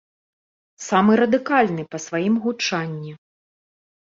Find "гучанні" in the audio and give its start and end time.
2.47-3.11